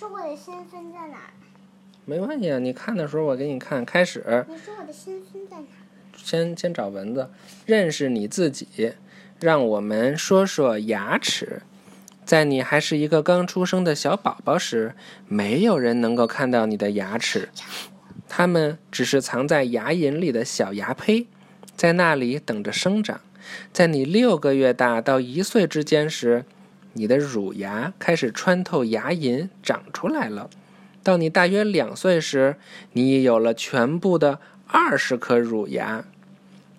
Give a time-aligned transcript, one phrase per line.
[0.00, 1.30] 说我的心分在哪儿？
[2.06, 3.84] 没关系啊，你看的时候我给你看。
[3.84, 6.16] 开始，你说我的心分在哪儿？
[6.16, 7.28] 先先找蚊子，
[7.66, 8.94] 认识你自己。
[9.40, 11.60] 让我们说说牙齿。
[12.24, 14.94] 在你还是一个刚出生的小宝宝时，
[15.28, 17.50] 没有人能够看到你的牙齿，
[18.26, 21.26] 它们只是藏在牙龈里的小牙胚，
[21.76, 23.20] 在那里等着生长。
[23.70, 26.46] 在你六个月大到一岁之间时，
[26.92, 30.50] 你的乳牙开始穿透牙龈长出来了。
[31.02, 32.56] 到你大约两岁时，
[32.92, 36.04] 你已有了全部的二十颗乳牙。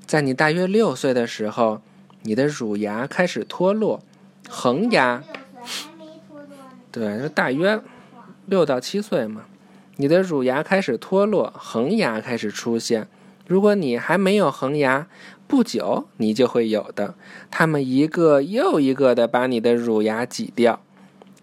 [0.06, 1.82] 在你大约六岁的时候，
[2.24, 4.04] 你的乳牙开始脱落，
[4.48, 5.24] 恒牙。
[6.92, 7.82] 对，就大约
[8.46, 9.46] 六到七岁嘛。
[9.96, 13.08] 你的乳牙开始脱落，恒牙开始出现。
[13.52, 15.08] 如果你还没有恒牙，
[15.46, 17.16] 不久你就会有的。
[17.50, 20.80] 它们一个又一个的把你的乳牙挤掉。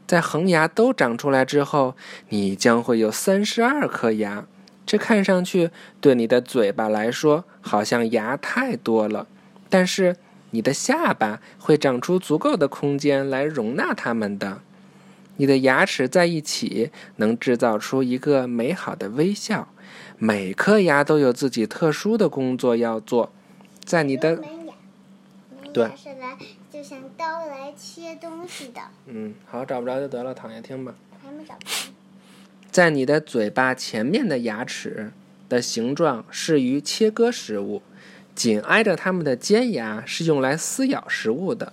[0.06, 1.94] 在恒牙都长出来之后，
[2.30, 4.46] 你将会有三十二颗牙。
[4.86, 5.68] 这看上去
[6.00, 9.26] 对你的嘴巴来说好像牙太多了，
[9.68, 10.16] 但是
[10.52, 14.62] 你的下巴会长出足够的空间来容纳它们的。
[15.38, 19.66] 你的牙齿在一起能制造出一个美好的微笑。
[20.18, 23.32] 每颗牙都有自己特殊的工作要做。
[23.84, 24.38] 在你的
[25.72, 25.90] 对。
[26.70, 28.80] 就像刀来切东西的。
[29.06, 30.94] 嗯，好，找不着就得了，躺下听吧。
[31.20, 31.90] 还没找着。
[32.70, 35.10] 在你的嘴巴前面的牙齿
[35.48, 37.82] 的形状适于切割食物，
[38.36, 41.72] 紧挨着它们的尖牙是用来撕咬食物的。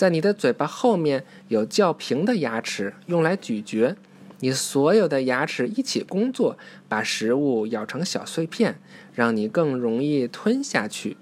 [0.00, 3.94] 在你的嘴巴后面有较平的牙齿，用来咀嚼。
[4.38, 6.56] 你所有的牙齿一起工作，
[6.88, 8.80] 把食物咬成小碎片，
[9.14, 11.18] 让你更容易吞下去。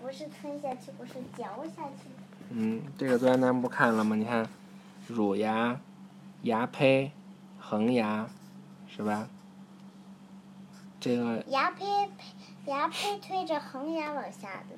[0.00, 1.44] 不是吞下去，不是嚼
[1.76, 2.08] 下去。
[2.48, 4.16] 嗯，这个昨天咱们不看了吗？
[4.16, 4.48] 你看，
[5.06, 5.78] 乳牙、
[6.44, 7.12] 牙胚、
[7.58, 8.26] 恒牙，
[8.88, 9.28] 是吧？
[10.98, 11.84] 这个牙胚，
[12.64, 14.74] 牙胚推着恒牙往下的。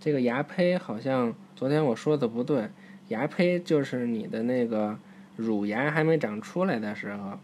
[0.00, 2.70] 这个牙胚好像昨天我说的不对，
[3.08, 4.98] 牙胚就是你的那个
[5.36, 7.38] 乳牙还没长出来的时候，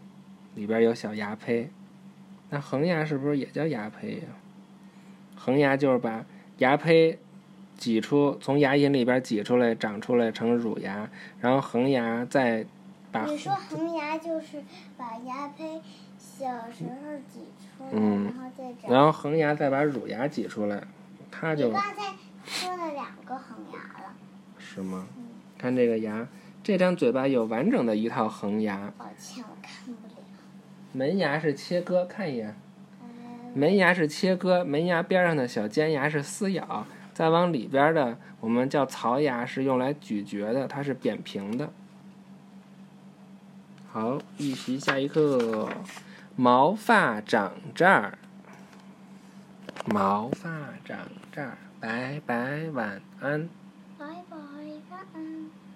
[0.55, 1.69] 里边有小牙胚。
[2.49, 4.23] 那恒牙是不是也叫牙胚呀？
[5.35, 6.25] 恒牙就是把
[6.57, 7.19] 牙胚。
[7.77, 11.07] 挤出从牙龈里边挤出来，长出来成乳牙，
[11.39, 12.65] 然后恒牙再
[13.11, 13.23] 把。
[13.25, 14.63] 你说恒牙就是
[14.97, 15.79] 把牙胚
[16.17, 18.91] 小时候挤出来，然后再长。
[18.91, 20.81] 然后恒牙再把乳牙挤出来，
[21.29, 21.71] 它就。
[23.47, 24.15] 恒牙了。
[24.57, 25.07] 是吗？
[25.57, 26.27] 看这个牙，
[26.63, 28.93] 这张嘴巴有完整的一套恒牙。
[28.97, 30.13] 抱歉，我看不了。
[30.91, 32.55] 门牙是切割，看一眼。
[33.55, 36.85] 门牙是切割，门牙边上的小尖牙是撕咬。
[37.13, 41.71] 再往里边的，我们叫槽牙，是用来咀嚼的，它是扁平的。
[43.91, 45.69] 好，预习下一课，
[46.35, 48.19] 毛发长这儿，
[49.87, 50.49] 毛发
[50.85, 50.99] 长
[51.31, 53.49] 这儿，拜拜，晚安。
[53.95, 54.35] 拜拜，
[54.89, 55.66] 晚安。